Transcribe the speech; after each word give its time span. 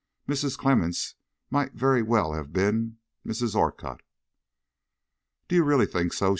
"Mrs. 0.27 0.57
Clemmens 0.57 1.13
might 1.51 1.73
very 1.73 2.01
well 2.01 2.33
have 2.33 2.51
been 2.51 2.97
Mrs. 3.23 3.53
Orcutt." 3.53 4.01
"Do 5.47 5.53
you 5.55 5.63
really 5.63 5.85
think 5.85 6.11
so?" 6.13 6.29